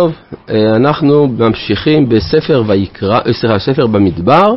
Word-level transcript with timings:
טוב, 0.00 0.12
אנחנו 0.76 1.26
ממשיכים 1.28 2.08
בספר 2.08 2.62
ויקרא, 2.66 3.20
סליחה, 3.32 3.58
ספר 3.58 3.86
במדבר, 3.86 4.54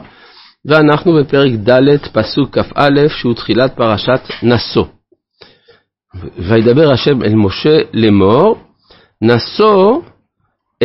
ואנחנו 0.66 1.14
בפרק 1.14 1.52
ד', 1.52 1.98
פסוק 2.14 2.58
כ"א, 2.58 3.08
שהוא 3.08 3.34
תחילת 3.34 3.76
פרשת 3.76 4.20
נשוא. 4.44 4.86
וידבר 6.38 6.92
השם 6.92 7.24
אל 7.24 7.36
משה 7.36 7.78
לאמור, 7.94 8.58
נשוא 9.22 10.02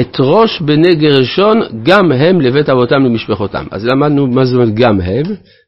את 0.00 0.16
ראש 0.20 0.60
בני 0.60 0.94
גרשון, 0.94 1.60
גם 1.82 2.12
הם 2.12 2.40
לבית 2.40 2.68
אבותם 2.68 3.04
למשפחותם. 3.04 3.64
אז 3.70 3.86
למדנו 3.86 4.26
מה 4.26 4.44
זאת 4.44 4.54
אומרת 4.54 4.74
גם 4.74 5.00
הם, 5.00 5.24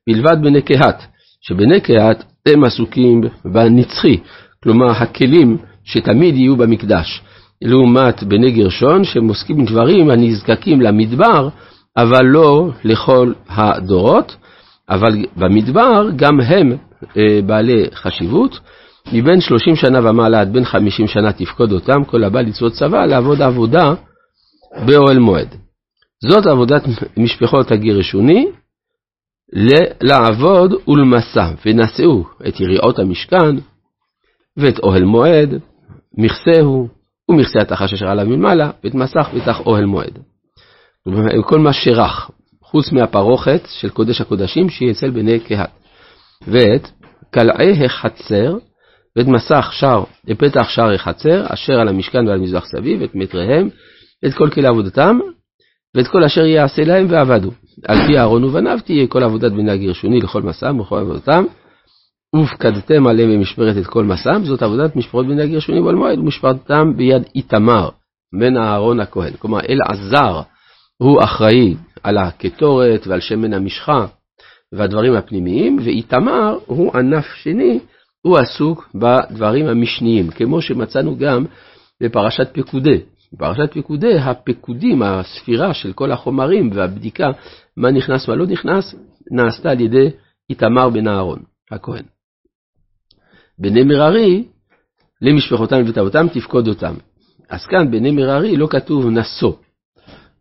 מלבד 0.09 0.37
בני 0.43 0.63
קהת, 0.63 1.03
שבני 1.41 1.81
קהת 1.81 2.25
הם 2.47 2.65
עסוקים 2.65 3.21
בנצחי, 3.45 4.17
כלומר 4.63 4.91
הכלים 4.91 5.59
שתמיד 5.85 6.37
יהיו 6.37 6.57
במקדש. 6.57 7.23
לעומת 7.63 8.23
בני 8.23 8.51
גרשון, 8.51 9.05
שהם 9.05 9.29
עוסקים 9.29 9.65
בדברים 9.65 10.11
הנזקקים 10.11 10.81
למדבר, 10.81 11.49
אבל 11.97 12.27
לא 12.27 12.71
לכל 12.85 13.33
הדורות, 13.49 14.37
אבל 14.91 15.25
במדבר 15.37 16.11
גם 16.17 16.41
הם 16.41 16.77
אה, 17.17 17.41
בעלי 17.47 17.85
חשיבות. 17.95 18.61
מבין 19.13 19.41
30 19.41 19.77
שנה 19.77 20.11
ומעלה 20.11 20.41
עד 20.41 20.53
בין 20.53 20.65
50 20.65 21.09
שנה 21.09 21.33
תפקוד 21.33 21.73
אותם, 21.73 22.05
כל 22.05 22.25
הבא 22.25 22.41
לצוות 22.41 22.73
צבא, 22.73 23.07
לעבוד 23.07 23.43
עבודה 23.43 23.95
באוהל 24.87 25.19
מועד. 25.19 25.55
זאת 26.23 26.47
עבודת 26.47 26.83
משפחות 27.17 27.71
הגירשוני, 27.71 28.47
לעבוד 30.01 30.75
ולמסע, 30.89 31.51
ונשאו 31.67 32.25
את 32.49 32.61
יריעות 32.61 32.99
המשכן, 32.99 33.57
ואת 34.57 34.79
אוהל 34.79 35.05
מועד, 35.05 35.55
מכסהו, 36.19 36.89
ומכסה 37.29 37.59
התחש 37.59 37.93
אשר 37.93 38.09
עליו 38.09 38.27
ממעלה, 38.27 38.71
ואת 38.85 38.95
מסך 38.95 39.29
ותח 39.35 39.61
אוהל 39.67 39.85
מועד. 39.85 40.19
כל 41.45 41.59
מה 41.59 41.73
שרך, 41.73 42.31
חוץ 42.63 42.93
מהפרוכת 42.93 43.61
של 43.81 43.91
קודש 43.91 44.21
הקודשים 44.21 44.69
שהיא 44.69 44.91
אצל 44.91 45.11
בני 45.11 45.41
קהת. 45.41 45.71
ואת 46.47 46.89
קלעי 47.31 47.85
החצר, 47.85 48.57
ואת 49.17 49.27
מסך 49.27 49.69
שער, 49.73 50.05
לפתח 50.27 50.69
שער 50.69 50.95
החצר, 50.95 51.47
אשר 51.49 51.73
על 51.73 51.89
המשכן 51.89 52.29
ועל 52.29 52.39
מזבח 52.39 52.65
סביב, 52.67 53.03
את 53.03 53.15
מטריהם, 53.15 53.69
ואת 54.23 54.35
כל 54.35 54.51
כלי 54.51 54.67
עבודתם, 54.67 55.19
ואת 55.95 56.09
כל 56.09 56.25
אשר 56.25 56.45
יעשה 56.45 56.85
להם 56.85 57.07
ועבדו. 57.11 57.51
על 57.89 58.07
פי 58.07 58.19
אהרון 58.19 58.45
ובניו 58.45 58.79
תהיה 58.85 59.07
כל 59.07 59.23
עבודת 59.23 59.53
בני 59.53 59.73
הגרשוני 59.73 60.21
לכל 60.21 60.43
מסעם 60.43 60.81
ולכל 60.81 60.99
עבודתם, 60.99 61.45
ופקדתם 62.39 63.07
עליהם 63.07 63.31
במשמרת 63.31 63.77
את 63.77 63.87
כל 63.87 64.05
מסעם, 64.05 64.45
זאת 64.45 64.63
עבודת 64.63 64.97
משפחות 64.97 65.27
בני 65.27 65.43
הגרשוני 65.43 65.81
ועל 65.81 65.95
מועד, 65.95 66.19
ומשפרתם 66.19 66.97
ביד 66.97 67.23
איתמר, 67.35 67.89
בן 68.41 68.57
אהרון 68.57 69.01
הכהן. 69.01 69.33
כלומר, 69.39 69.59
אלעזר 69.69 70.41
הוא 70.99 71.25
אחראי 71.25 71.75
על 72.03 72.19
הקטורת 72.19 73.07
ועל 73.07 73.21
שמן 73.21 73.53
המשחה 73.53 74.07
והדברים 74.73 75.15
הפנימיים, 75.15 75.79
ואיתמר 75.85 76.59
הוא 76.67 76.93
ענף 76.95 77.25
שני, 77.35 77.81
הוא 78.23 78.39
עסוק 78.39 78.91
בדברים 78.95 79.67
המשניים, 79.67 80.31
כמו 80.31 80.63
שמצאנו 80.63 81.17
גם 81.17 81.45
בפרשת 82.03 82.49
פקודי. 82.53 83.01
בפרשת 83.33 83.73
פקודי, 83.79 84.19
הפקודים, 84.19 85.03
הספירה 85.03 85.75
של 85.75 85.93
כל 85.93 86.13
החומרים 86.13 86.71
והבדיקה, 86.75 87.31
מה 87.77 87.91
נכנס, 87.91 88.29
מה 88.29 88.35
לא 88.35 88.47
נכנס, 88.47 88.95
נעשתה 89.31 89.71
על 89.71 89.81
ידי 89.81 90.11
איתמר 90.51 90.91
בן 90.91 91.09
אהרון, 91.09 91.39
הכהן. 91.71 92.16
בני 93.59 93.83
מררי, 93.83 94.45
למשפחותם 95.23 95.77
ובית 95.81 95.99
אבותם 95.99 96.27
תפקוד 96.33 96.69
אותם. 96.69 96.95
אז 97.51 97.67
כאן 97.67 97.91
בני 97.91 98.11
מררי 98.11 98.57
לא 98.57 98.67
כתוב 98.71 99.07
נשוא. 99.07 99.53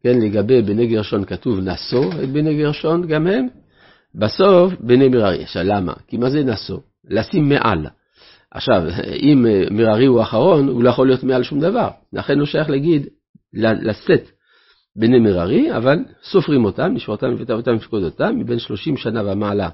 כן, 0.03 0.19
לגבי 0.21 0.61
בני 0.61 0.87
גרשון 0.87 1.25
כתוב 1.25 1.59
נשוא 1.59 2.13
את 2.23 2.29
בני 2.29 2.57
גרשון 2.57 3.07
גם 3.07 3.27
הם. 3.27 3.47
בסוף 4.15 4.73
בני 4.79 5.07
מררי. 5.07 5.43
עכשיו 5.43 5.63
למה? 5.63 5.93
כי 6.07 6.17
מה 6.17 6.29
זה 6.29 6.43
נשוא? 6.43 6.79
לשים 7.09 7.49
מעל. 7.49 7.87
עכשיו, 8.51 8.83
אם 9.21 9.45
מררי 9.71 10.05
הוא 10.05 10.21
אחרון, 10.21 10.67
הוא 10.67 10.83
לא 10.83 10.89
יכול 10.89 11.07
להיות 11.07 11.23
מעל 11.23 11.43
שום 11.43 11.59
דבר. 11.59 11.89
לכן 12.13 12.39
לא 12.39 12.45
שייך 12.45 12.69
להגיד, 12.69 13.07
לשאת 13.53 14.29
בני 14.95 15.19
מררי, 15.19 15.77
אבל 15.77 15.99
סופרים 16.23 16.65
אותם, 16.65 16.95
משפחותם 16.95 17.33
ובית 17.33 17.49
אבותם 17.49 17.77
תפקוד 17.77 18.03
אותם, 18.03 18.35
מבין 18.39 18.59
30 18.59 18.97
שנה 18.97 19.31
ומעלה 19.31 19.69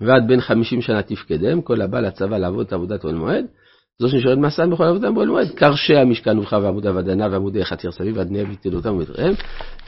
ועד 0.00 0.28
בין 0.28 0.40
חמישים 0.40 0.82
שנה 0.82 1.02
תפקדם, 1.02 1.62
כל 1.62 1.80
הבא 1.80 2.00
לצבא 2.00 2.38
לעבוד 2.38 2.66
את 2.66 2.72
עבודת 2.72 3.04
אוהל 3.04 3.14
מועד, 3.14 3.44
זו 3.98 4.08
שנשארת 4.08 4.38
מסע 4.38 4.66
בכל 4.66 4.84
עבודם 4.84 5.14
באוהל 5.14 5.28
מועד, 5.28 5.48
קרשי 5.54 5.96
המשכן 5.96 6.38
ובך 6.38 6.52
ועמוד 6.62 6.86
עבדנה 6.86 7.28
ועמודי 7.30 7.64
חציר 7.64 7.90
סביב 7.92 8.16
ועד 8.16 8.28
בני 8.28 8.42
ותלותם 8.42 8.94
ומתריהם, 8.94 9.32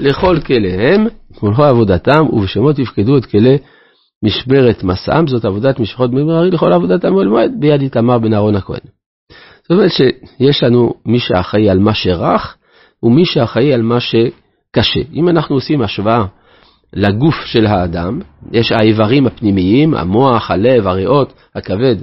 לכל 0.00 0.40
כליהם 0.46 1.06
ולכל 1.42 1.62
עבודתם, 1.62 2.26
ובשמות 2.32 2.78
יפקדו 2.78 3.18
את 3.18 3.26
כלי 3.26 3.58
משברת 4.22 4.84
מסעם, 4.84 5.26
זאת 5.26 5.44
עבודת 5.44 5.80
משפחות 5.80 6.10
בני 6.10 6.22
מררי 6.22 6.50
לכל 6.50 6.72
עבודתם 6.72 7.10
באוהל 7.10 7.28
מועד, 7.28 7.50
ביד 7.58 7.80
איתמר 7.80 8.18
בן 8.18 8.34
אהרון 8.34 8.56
הכהן. 8.56 8.80
זאת 9.62 9.70
אומרת 9.70 9.90
שיש 9.90 10.62
לנו 10.62 10.94
מי 11.06 11.18
שאחראי 11.18 11.70
על 11.70 11.78
מה 11.78 11.94
שרך, 11.94 12.56
ומי 13.02 13.24
שאחראי 13.24 13.74
על 13.74 13.82
מה 13.82 14.00
שקשה. 14.00 15.00
אם 15.14 15.28
אנחנו 15.28 15.54
עושים 15.54 15.82
השוואה 15.82 16.24
לגוף 16.92 17.34
של 17.44 17.66
האדם, 17.66 18.20
יש 18.50 18.72
האיברים 18.72 19.26
הפנימיים, 19.26 19.94
המוח, 19.94 20.50
הלב, 20.50 20.86
הריאות, 20.86 21.32
הכבד, 21.54 21.96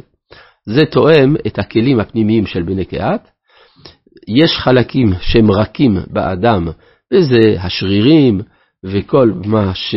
זה 0.65 0.81
תואם 0.91 1.35
את 1.47 1.59
הכלים 1.59 1.99
הפנימיים 1.99 2.45
של 2.45 2.63
בני 2.63 2.85
קהת. 2.85 3.29
יש 4.27 4.57
חלקים 4.57 5.13
שהם 5.21 5.51
רכים 5.51 5.97
באדם, 6.07 6.67
וזה 7.13 7.55
השרירים 7.59 8.41
וכל 8.83 9.31
מה, 9.45 9.71
ש, 9.75 9.95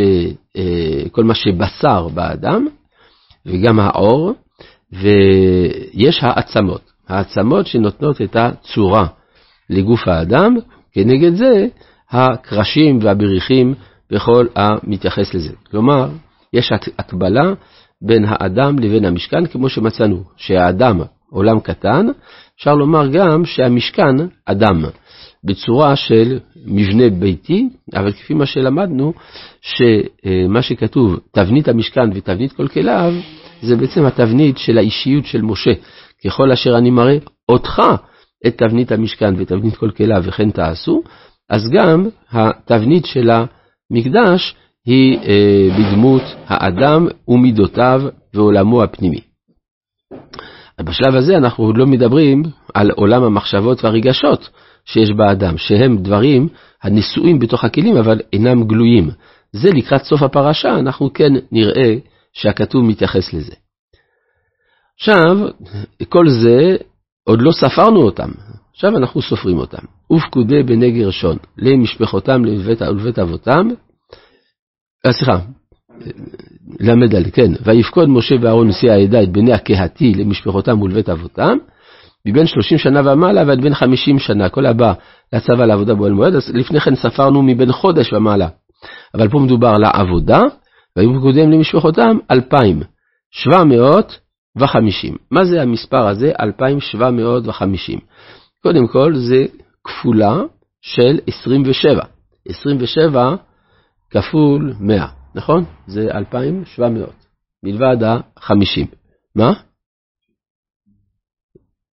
אה, 0.56 1.02
כל 1.12 1.24
מה 1.24 1.34
שבשר 1.34 2.08
באדם, 2.08 2.66
וגם 3.46 3.80
העור, 3.80 4.32
ויש 4.92 6.18
העצמות, 6.22 6.92
העצמות 7.08 7.66
שנותנות 7.66 8.22
את 8.22 8.36
הצורה 8.36 9.06
לגוף 9.70 10.08
האדם, 10.08 10.56
כנגד 10.92 11.34
זה 11.34 11.66
הקרשים 12.10 12.98
והבריחים 13.02 13.74
וכל 14.12 14.46
המתייחס 14.56 15.34
לזה. 15.34 15.52
כלומר, 15.70 16.08
יש 16.52 16.72
הקבלה 16.98 17.52
בין 18.02 18.24
האדם 18.28 18.78
לבין 18.78 19.04
המשכן, 19.04 19.46
כמו 19.46 19.68
שמצאנו, 19.68 20.22
שהאדם 20.36 21.00
עולם 21.30 21.60
קטן, 21.60 22.06
אפשר 22.56 22.74
לומר 22.74 23.08
גם 23.08 23.44
שהמשכן 23.44 24.16
אדם, 24.46 24.84
בצורה 25.44 25.96
של 25.96 26.38
מבנה 26.66 27.10
ביתי, 27.10 27.68
אבל 27.94 28.12
כפי 28.12 28.34
מה 28.34 28.46
שלמדנו, 28.46 29.12
שמה 29.60 30.62
שכתוב, 30.62 31.20
תבנית 31.32 31.68
המשכן 31.68 32.10
ותבנית 32.14 32.52
כל 32.52 32.68
כליו, 32.68 33.14
זה 33.62 33.76
בעצם 33.76 34.04
התבנית 34.06 34.58
של 34.58 34.78
האישיות 34.78 35.24
של 35.24 35.42
משה. 35.42 35.70
ככל 36.24 36.52
אשר 36.52 36.78
אני 36.78 36.90
מראה 36.90 37.16
אותך 37.48 37.82
את 38.46 38.58
תבנית 38.58 38.92
המשכן 38.92 39.34
ותבנית 39.36 39.76
כל 39.76 39.90
כליו 39.90 40.22
וכן 40.24 40.50
תעשו, 40.50 41.02
אז 41.50 41.70
גם 41.72 42.08
התבנית 42.32 43.06
של 43.06 43.30
ה... 43.30 43.44
היא 44.86 45.18
אה, 45.18 45.68
בדמות 45.78 46.22
האדם 46.46 47.06
ומידותיו 47.28 48.02
ועולמו 48.34 48.82
הפנימי. 48.82 49.20
בשלב 50.80 51.14
הזה 51.14 51.36
אנחנו 51.36 51.64
עוד 51.64 51.76
לא 51.76 51.86
מדברים 51.86 52.42
על 52.74 52.90
עולם 52.90 53.22
המחשבות 53.22 53.84
והרגשות 53.84 54.48
שיש 54.84 55.10
באדם, 55.10 55.58
שהם 55.58 55.96
דברים 56.02 56.48
הנשואים 56.82 57.38
בתוך 57.38 57.64
הכלים 57.64 57.96
אבל 57.96 58.20
אינם 58.32 58.64
גלויים. 58.64 59.10
זה 59.52 59.70
לקראת 59.70 60.02
סוף 60.02 60.22
הפרשה, 60.22 60.78
אנחנו 60.78 61.12
כן 61.12 61.32
נראה 61.52 61.94
שהכתוב 62.32 62.84
מתייחס 62.84 63.32
לזה. 63.32 63.54
עכשיו, 64.98 65.48
כל 66.08 66.28
זה, 66.28 66.76
עוד 67.24 67.42
לא 67.42 67.52
ספרנו 67.52 68.02
אותם, 68.02 68.30
עכשיו 68.74 68.96
אנחנו 68.96 69.22
סופרים 69.22 69.58
אותם. 69.58 69.82
ופקודי 70.12 70.62
בני 70.62 70.90
גרשון 70.90 71.36
למשפחותם 71.58 72.44
לבית, 72.44 72.82
ולבית 72.82 73.18
אבותם, 73.18 73.68
סליחה, 75.06 75.38
ל"ד, 76.80 77.30
כן, 77.32 77.52
ויפקוד 77.64 78.08
משה 78.08 78.34
ואהרון 78.40 78.68
נשיא 78.68 78.92
העדה 78.92 79.22
את 79.22 79.32
בני 79.32 79.52
הקהתי 79.52 80.14
למשפחותם 80.14 80.82
ולבית 80.82 81.08
אבותם, 81.08 81.58
מבין 82.26 82.46
שלושים 82.46 82.78
שנה 82.78 83.12
ומעלה 83.12 83.42
ועד 83.46 83.60
בין 83.60 83.74
חמישים 83.74 84.18
שנה, 84.18 84.48
כל 84.48 84.66
הבא 84.66 84.92
לצבא 85.32 85.64
לעבודה 85.64 85.94
באוהל 85.94 86.12
מועד, 86.12 86.34
אז 86.34 86.50
לפני 86.54 86.80
כן 86.80 86.94
ספרנו 86.94 87.42
מבין 87.42 87.72
חודש 87.72 88.12
ומעלה. 88.12 88.48
אבל 89.14 89.28
פה 89.28 89.38
מדובר 89.38 89.78
לעבודה, 89.78 90.40
והיו 90.96 91.18
פקודים 91.18 91.50
למשפחותם 91.50 92.18
אלפיים 92.30 92.82
שבע 93.30 93.64
מאות 93.64 94.18
וחמישים. 94.56 95.16
מה 95.30 95.44
זה 95.44 95.62
המספר 95.62 96.08
הזה? 96.08 96.32
אלפיים 96.40 96.80
שבע 96.80 97.10
מאות 97.10 97.46
וחמישים. 97.46 97.98
קודם 98.62 98.86
כל 98.86 99.14
זה 99.14 99.44
כפולה 99.84 100.40
של 100.82 101.18
27. 101.26 102.02
27 102.48 103.34
כפול 104.10 104.74
100, 104.80 105.06
נכון? 105.34 105.64
זה 105.86 106.08
2,700, 106.10 107.10
מלבד 107.62 108.02
ה-50. 108.02 108.86
מה? 109.36 109.52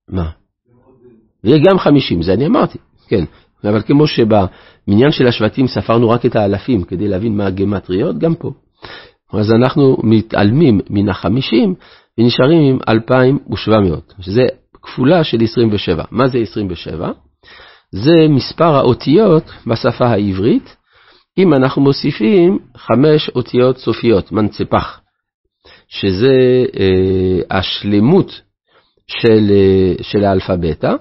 מה? 0.10 0.30
ויהיה 1.44 1.64
גם 1.66 1.80
50, 1.80 2.22
זה 2.22 2.34
אני 2.34 2.46
אמרתי, 2.46 2.78
כן. 3.08 3.24
אבל 3.64 3.82
כמו 3.82 4.08
שבמניין 4.08 5.12
של 5.12 5.28
השבטים 5.28 5.68
ספרנו 5.68 6.10
רק 6.10 6.26
את 6.26 6.36
האלפים 6.36 6.84
כדי 6.84 7.08
להבין 7.08 7.38
מה 7.38 7.46
הגמטריות, 7.46 8.18
גם 8.18 8.36
פה. 8.36 8.52
אז 9.34 9.52
אנחנו 9.52 9.98
מתעלמים 10.04 10.80
מן 10.90 11.10
החמישים 11.10 11.76
ונשארים 12.18 12.62
עם 12.62 12.80
2,700, 12.90 14.14
שזה 14.20 14.42
כפולה 14.82 15.24
של 15.24 15.38
27. 15.44 16.04
מה 16.12 16.28
זה 16.28 16.38
27? 16.38 17.12
זה 17.92 18.28
מספר 18.30 18.76
האותיות 18.76 19.44
בשפה 19.68 20.06
העברית, 20.06 20.76
אם 21.38 21.54
אנחנו 21.54 21.82
מוסיפים 21.82 22.60
חמש 22.78 23.30
אותיות 23.30 23.78
סופיות, 23.78 24.32
מנצפח, 24.32 25.02
שזה 25.88 26.66
אה, 26.80 27.58
השלמות 27.58 28.42
של, 29.08 29.52
אה, 29.52 30.04
של 30.04 30.24
האלפביתה, 30.24 30.94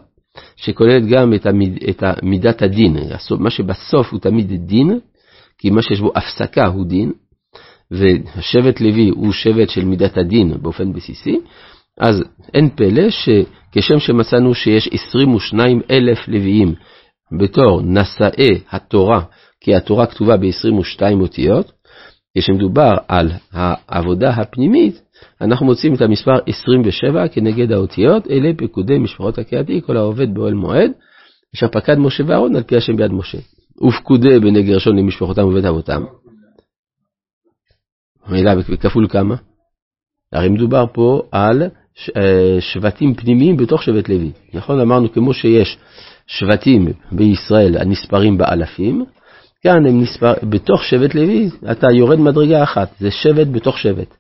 שכוללת 0.56 1.06
גם 1.06 1.34
את, 1.34 1.46
המיד, 1.46 1.78
את 1.90 2.02
מידת 2.22 2.62
הדין, 2.62 2.96
מה 3.38 3.50
שבסוף 3.50 4.12
הוא 4.12 4.20
תמיד 4.20 4.66
דין, 4.66 4.98
כי 5.58 5.70
מה 5.70 5.82
שיש 5.82 6.00
בו 6.00 6.12
הפסקה 6.14 6.66
הוא 6.66 6.86
דין, 6.86 7.12
ושבט 7.90 8.80
לוי 8.80 9.08
הוא 9.08 9.32
שבט 9.32 9.68
של 9.68 9.84
מידת 9.84 10.16
הדין 10.16 10.62
באופן 10.62 10.92
בסיסי, 10.92 11.40
אז 12.00 12.22
אין 12.54 12.68
פלא 12.76 13.10
שכשם 13.10 13.98
שמצאנו 13.98 14.54
שיש 14.54 14.88
22 14.92 15.80
אלף 15.90 16.28
לוויים 16.28 16.74
בתור 17.40 17.82
נשאי 17.82 18.60
התורה, 18.70 19.20
כי 19.62 19.74
התורה 19.74 20.06
כתובה 20.06 20.36
ב-22 20.36 21.02
אותיות, 21.20 21.72
כשמדובר 22.38 22.94
על 23.08 23.30
העבודה 23.52 24.30
הפנימית, 24.30 25.02
אנחנו 25.40 25.66
מוצאים 25.66 25.94
את 25.94 26.00
המספר 26.00 26.38
27 26.46 27.28
כנגד 27.28 27.72
האותיות, 27.72 28.26
אלה 28.30 28.50
פקודי 28.56 28.98
משפחות 28.98 29.38
הקהתי, 29.38 29.80
כל 29.86 29.96
העובד 29.96 30.34
באוהל 30.34 30.54
מועד, 30.54 30.90
אשר 31.54 31.68
פקד 31.68 31.98
משה 31.98 32.24
ואהרון 32.26 32.56
על 32.56 32.62
פי 32.62 32.76
השם 32.76 32.96
ביד 32.96 33.12
משה. 33.12 33.38
ופקודי 33.88 34.38
בני 34.40 34.62
גרשון 34.62 34.98
למשפחותם 34.98 35.44
ובית 35.44 35.64
אבותם. 35.64 36.04
מילה 38.28 38.54
בכפול 38.54 39.08
כמה? 39.08 39.34
הרי 40.32 40.48
מדובר 40.48 40.84
פה 40.92 41.22
על 41.32 41.62
אה, 42.16 42.56
שבטים 42.60 43.14
פנימיים 43.14 43.56
בתוך 43.56 43.82
שבט 43.82 44.08
לוי. 44.08 44.30
נכון? 44.54 44.80
אמרנו 44.80 45.12
כמו 45.12 45.34
שיש 45.34 45.78
שבטים 46.26 46.88
בישראל 47.12 47.76
הנספרים 47.76 48.38
באלפים, 48.38 49.04
כאן 49.62 49.86
הם 49.86 50.02
נספר, 50.02 50.32
בתוך 50.42 50.84
שבט 50.84 51.14
לוי 51.14 51.50
אתה 51.70 51.86
יורד 51.96 52.18
מדרגה 52.18 52.62
אחת, 52.62 52.88
זה 53.00 53.10
שבט 53.10 53.46
בתוך 53.52 53.78
שבט. 53.78 54.16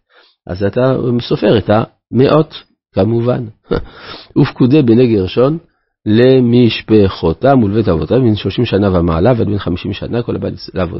אז 0.46 0.64
אתה 0.64 0.96
סופר 1.20 1.58
את 1.58 1.70
המאות, 1.70 2.62
כמובן. 2.94 3.44
ופקודי 4.38 4.82
בני 4.82 5.14
גרשון 5.14 5.58
למשפחותם 6.06 7.62
ולבית 7.62 7.88
אבותם, 7.88 8.22
בין 8.22 8.34
30 8.34 8.64
שנה 8.64 8.98
ומעלה 8.98 9.32
ועד 9.36 9.46
בין 9.46 9.58
50 9.58 9.92
שנה, 9.92 10.22
כל 10.22 10.36
הבית 10.36 10.54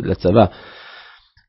לצבא, 0.04 0.44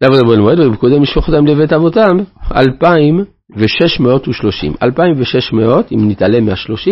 לעבוד 0.02 0.20
בבוא 0.20 0.38
מועד, 0.38 0.60
ופקודי 0.60 1.00
משפחותם 1.00 1.46
לבית 1.46 1.74
אבותם, 1.74 2.18
2,630. 2.56 4.74
2,600, 4.84 5.92
אם 5.92 6.10
נתעלם 6.10 6.46
מה-30, 6.46 6.92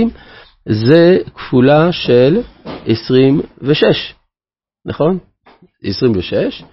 זה 0.69 1.18
כפולה 1.36 1.92
של 1.92 2.42
26, 2.86 4.13
נכון? 4.86 5.18
26, 5.83 6.63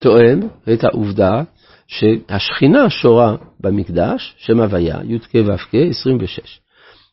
תואם 0.00 0.40
את 0.72 0.84
העובדה 0.84 1.42
שהשכינה 1.86 2.90
שורה 2.90 3.36
במקדש, 3.60 4.34
שם 4.38 4.60
הוויה, 4.60 4.96
י"ק 5.04 5.34
ו"ק, 5.34 5.74
26. 5.90 6.60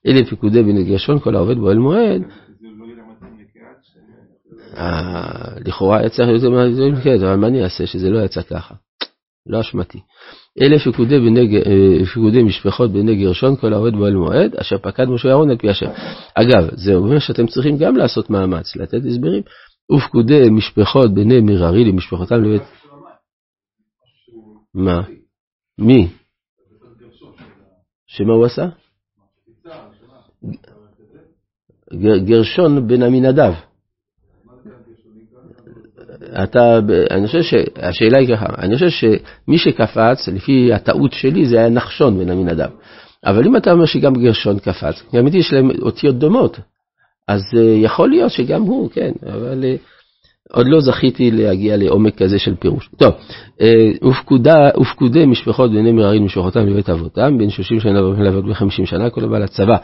אלה 0.07 0.25
פיקודי 0.29 0.63
בני 0.63 0.83
גרשון, 0.83 1.19
כל 1.19 1.35
העובד 1.35 1.57
באוהל 1.57 1.77
מועד. 1.77 2.21
אה, 4.77 5.53
לכאורה 5.65 5.99
היה 5.99 6.09
צריך 6.09 6.29
יותר 6.29 6.49
מהמקדש, 6.49 7.23
אבל 7.23 7.35
מה 7.35 7.47
אני 7.47 7.63
אעשה 7.63 7.87
שזה 7.87 8.09
לא 8.09 8.19
יצא 8.25 8.41
ככה? 8.41 8.75
לא 9.47 9.61
אשמתי. 9.61 9.99
אלה 10.61 10.79
פיקודי 12.13 12.43
משפחות 12.43 12.91
בני 12.91 13.15
גרשון, 13.15 13.55
כל 13.55 13.73
העובד 13.73 13.93
באוהל 13.93 14.13
מועד, 14.13 14.55
אשר 14.55 14.77
פקד 14.77 15.05
משה 15.05 15.29
אהרון 15.29 15.49
על 15.49 15.57
פי 15.57 15.69
השם. 15.69 15.89
אגב, 16.35 16.69
זה 16.73 16.95
אומר 16.95 17.19
שאתם 17.19 17.47
צריכים 17.47 17.77
גם 17.77 17.97
לעשות 17.97 18.29
מאמץ, 18.29 18.75
לתת 18.75 19.01
הסברים. 19.07 19.41
ופקודי 19.91 20.49
משפחות 20.49 21.13
בני 21.13 21.41
מררי 21.41 21.85
למשפחותם 21.85 22.43
לבית... 22.43 22.61
מה? 24.73 25.01
מי? 25.77 26.07
שמה 28.07 28.33
הוא 28.33 28.45
עשה? 28.45 28.65
גרשון 32.25 32.87
בן 32.87 33.03
עמינדב. 33.03 33.53
אתה, 36.43 36.79
אני 37.11 37.27
חושב 37.27 37.41
שהשאלה 37.41 38.17
היא 38.17 38.35
ככה, 38.35 38.45
אני 38.57 38.73
חושב 38.75 38.89
שמי 38.89 39.57
שקפץ, 39.57 40.27
לפי 40.27 40.73
הטעות 40.73 41.13
שלי, 41.13 41.45
זה 41.45 41.59
היה 41.59 41.69
נחשון 41.69 42.19
בן 42.19 42.29
עמינדב. 42.29 42.69
אבל 43.25 43.47
אם 43.47 43.57
אתה 43.57 43.71
אומר 43.71 43.85
שגם 43.85 44.13
גרשון 44.13 44.59
קפץ, 44.59 45.03
גם 45.15 45.27
יש 45.27 45.53
להם 45.53 45.69
אותיות 45.81 46.15
דומות, 46.15 46.59
אז 47.33 47.41
אה, 47.57 47.61
יכול 47.61 48.09
להיות 48.09 48.31
שגם 48.31 48.61
הוא, 48.61 48.89
כן, 48.89 49.11
אבל 49.23 49.63
אה, 49.63 49.75
עוד 50.53 50.67
לא 50.67 50.81
זכיתי 50.81 51.31
להגיע 51.31 51.77
לעומק 51.77 52.17
כזה 52.17 52.39
של 52.39 52.55
פירוש. 52.55 52.89
טוב, 52.97 53.13
אה, 53.61 54.07
ופקודה, 54.09 54.69
ופקודי 54.81 55.25
משפחות 55.25 55.71
בני 55.71 55.91
מררים 55.91 56.25
משפחותם 56.25 56.67
לבית 56.67 56.89
אבותם, 56.89 57.37
בין 57.37 57.49
30 57.49 57.79
שנה 57.79 58.03
ועד 58.03 58.43
ב-50 58.45 58.85
שנה, 58.85 59.09
כל 59.09 59.23
הבא 59.23 59.39
לצבא, 59.39 59.77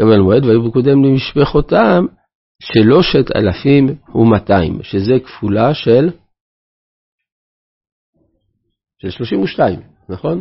גם 0.00 0.10
על 0.10 0.20
מועד, 0.20 0.44
והיו 0.44 0.70
פקודיהם 0.70 1.04
למשפחותם 1.04 2.04
שלושת 2.62 3.36
אלפים 3.36 3.94
ומאתיים, 4.14 4.82
שזה 4.82 5.14
כפולה 5.24 5.74
של, 5.74 6.10
של 9.02 9.10
32, 9.10 9.80
נכון? 10.08 10.40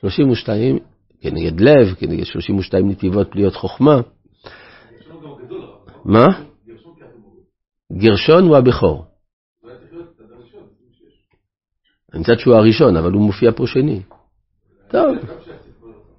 32 0.00 0.78
כנגד 1.20 1.60
לב, 1.60 1.94
כנגד 1.98 2.24
32 2.24 2.90
נתיבות 2.90 3.30
פליות 3.30 3.54
חוכמה. 3.54 4.00
מה? 6.04 6.26
גרשון 7.92 8.44
הוא 8.44 8.56
הבכור. 8.56 9.04
מצד 12.14 12.38
שהוא 12.38 12.54
הראשון, 12.54 12.96
אבל 12.96 13.12
הוא 13.12 13.22
מופיע 13.22 13.52
פה 13.52 13.66
שני. 13.66 14.00
טוב, 14.90 15.16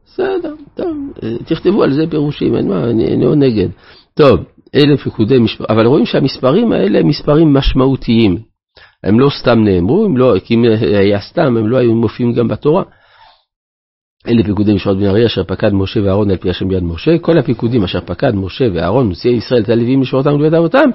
בסדר, 0.06 0.56
טוב, 0.76 0.98
תכתבו 1.46 1.84
על 1.84 1.94
זה 1.94 2.02
פירושים, 2.10 2.56
אין 2.56 2.68
מה, 2.68 2.90
אני 2.90 3.26
לא 3.26 3.36
נגד. 3.36 3.68
טוב, 4.14 4.40
אלה 4.76 4.98
פיקודי 4.98 5.40
משפט, 5.40 5.66
אבל 5.70 5.86
רואים 5.86 6.06
שהמספרים 6.06 6.72
האלה 6.72 7.00
הם 7.00 7.08
מספרים 7.08 7.54
משמעותיים. 7.54 8.38
הם 9.04 9.20
לא 9.20 9.30
סתם 9.30 9.64
נאמרו, 9.64 10.06
הם 10.06 10.18
לא, 10.18 10.36
כי 10.44 10.54
אם 10.54 10.64
היה 10.82 11.20
סתם, 11.20 11.58
הם 11.58 11.68
לא 11.68 11.78
היו 11.78 11.96
מופיעים 11.96 12.34
גם 12.34 12.48
בתורה. 12.48 12.84
אלה 14.28 14.44
פיקודי 14.44 14.74
משפט 14.74 14.96
בן 14.96 15.06
ארי 15.06 15.26
אשר 15.26 15.44
פקד 15.44 15.74
משה 15.74 16.00
ואהרון 16.04 16.32
על 16.32 16.38
פי 16.38 16.50
השם 16.50 16.68
ביד 16.68 16.84
משה, 16.84 17.18
כל 17.18 17.38
הפיקודים 17.38 17.84
אשר 17.84 18.02
פקד 18.02 18.36
משה 18.36 18.66
ואהרון, 18.74 19.10
נשיאי 19.10 19.34
ישראל, 19.34 19.62
את 19.62 19.70
הלווים 19.70 20.02
לשמורתם 20.02 20.34
ולבית 20.34 20.54
אבותם, 20.54 20.90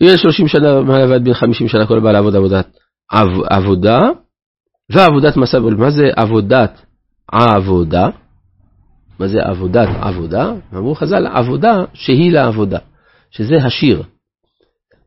ויהיה 0.00 0.18
שלושים 0.18 0.48
שנה 0.48 0.80
מעלה 0.80 1.10
ועד 1.10 1.24
בין 1.24 1.34
חמישים 1.34 1.68
שנה 1.68 1.86
כל 1.86 1.98
הבא 1.98 2.12
לעבוד 2.12 2.36
עבודת 2.36 2.66
עב, 3.10 3.28
עבודה, 3.50 4.00
ועבודת 4.90 5.36
מסע, 5.36 5.58
מה 5.58 5.90
זה 5.90 6.10
עבודת 6.16 6.82
העבודה? 7.32 8.08
מה 9.18 9.28
זה 9.28 9.42
עבודת 9.42 9.88
עבודה? 10.00 10.52
אמרו 10.74 10.94
חז"ל, 10.94 11.26
עבודה 11.26 11.84
שהיא 11.94 12.32
לעבודה, 12.32 12.78
שזה 13.30 13.56
השיר. 13.56 14.02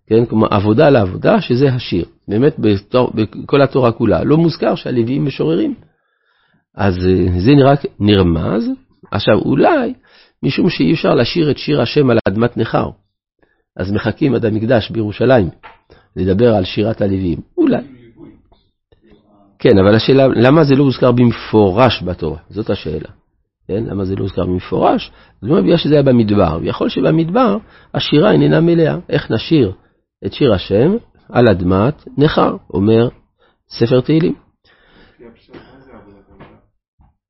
כן, 0.07 0.25
כלומר 0.25 0.47
עבודה 0.51 0.89
לעבודה, 0.89 1.41
שזה 1.41 1.69
השיר. 1.69 2.05
באמת 2.27 2.55
בכל 2.59 3.61
התורה 3.61 3.91
כולה. 3.91 4.23
לא 4.23 4.37
מוזכר 4.37 4.75
שהלוויים 4.75 5.25
משוררים. 5.25 5.75
אז 6.77 6.93
אה, 7.07 7.39
זה 7.39 7.51
נראה 7.51 7.73
נרמז. 7.99 8.69
עכשיו 9.11 9.35
אולי, 9.45 9.93
משום 10.43 10.69
שאי 10.69 10.93
אפשר 10.93 11.15
לשיר 11.15 11.51
את 11.51 11.57
שיר 11.57 11.81
השם 11.81 12.09
על 12.09 12.17
אדמת 12.27 12.57
נכר, 12.57 12.89
אז 13.77 13.91
מחכים 13.91 14.35
עד 14.35 14.45
המקדש 14.45 14.89
בירושלים 14.89 15.49
לדבר 16.15 16.55
על 16.55 16.63
שירת 16.63 17.01
הלוויים. 17.01 17.39
אולי. 17.57 17.83
כן, 19.59 19.77
אבל 19.77 19.95
השאלה, 19.95 20.27
למה 20.27 20.63
זה 20.63 20.75
לא 20.75 20.83
הוזכר 20.83 21.11
במפורש 21.11 22.03
בתורה? 22.03 22.37
זאת 22.49 22.69
השאלה. 22.69 23.09
כן, 23.67 23.83
למה 23.83 24.05
זה 24.05 24.15
לא 24.15 24.21
הוזכר 24.21 24.45
במפורש? 24.45 25.11
זאת 25.41 25.49
אומרת, 25.49 25.63
בגלל 25.63 25.77
שזה 25.77 25.93
היה 25.93 26.03
במדבר. 26.03 26.57
ויכול 26.61 26.89
שבמדבר 26.89 27.57
השירה 27.93 28.31
איננה 28.31 28.61
מלאה. 28.61 28.97
איך 29.09 29.31
נשיר 29.31 29.71
את 30.25 30.33
שיר 30.33 30.53
השם 30.53 30.95
על 31.29 31.47
אדמת 31.47 32.03
נכר, 32.17 32.55
אומר 32.73 33.09
ספר 33.69 34.01
תהילים. 34.01 34.44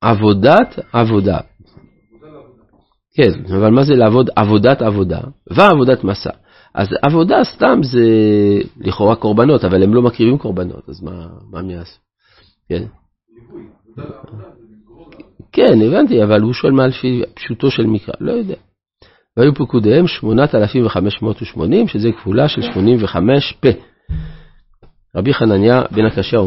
עבודת 0.00 0.78
עבודה. 0.92 1.38
כן, 3.16 3.54
אבל 3.54 3.70
מה 3.70 3.84
זה 3.84 3.94
לעבוד 3.94 4.30
עבודת 4.36 4.82
עבודה? 4.82 5.20
ועבודת 5.50 6.04
מסע. 6.04 6.30
אז 6.74 6.88
עבודה 7.02 7.44
סתם 7.44 7.80
זה 7.82 8.04
לכאורה 8.80 9.16
קורבנות, 9.16 9.64
אבל 9.64 9.82
הם 9.82 9.94
לא 9.94 10.02
מקריבים 10.02 10.38
קורבנות, 10.38 10.88
אז 10.88 11.02
מה, 11.02 11.26
מה 11.50 11.58
הם 11.58 11.70
יעשו? 11.70 11.98
כן. 12.68 12.84
כן, 15.52 15.80
הבנתי, 15.86 16.22
אבל 16.22 16.40
הוא 16.40 16.52
שואל 16.52 16.72
מה 16.72 16.86
לפי 16.86 17.22
פשוטו 17.34 17.70
של 17.70 17.86
מקרא, 17.86 18.14
לא 18.20 18.32
יודע. 18.32 18.54
והיו 19.36 19.54
פקודיהם 19.54 20.06
8,580, 20.06 21.88
שזה 21.88 22.12
כפולה 22.12 22.48
של 22.48 22.62
85 22.62 23.52
פה. 23.60 23.68
רבי 25.16 25.34
חנניה 25.34 25.82
בן 25.90 26.04
הקשיא 26.04 26.38